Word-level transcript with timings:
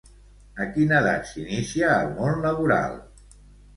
A 0.63 0.65
quina 0.77 0.95
edat 1.01 1.29
s'inicia 1.33 1.93
al 1.99 2.11
món 2.17 2.43
laboral? 2.49 2.99